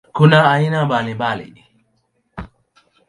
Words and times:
Kuna 0.17 0.39
aina 0.53 0.79
mbalimbali. 0.85 1.49